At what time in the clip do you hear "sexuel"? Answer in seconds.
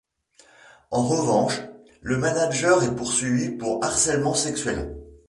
4.33-4.95